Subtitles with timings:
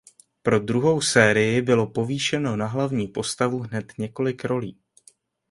[0.41, 4.77] Pro druhou sérii bylo povýšeno na hlavní postavu hned několik rolí.